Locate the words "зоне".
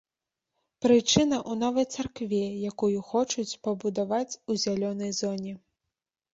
5.23-5.53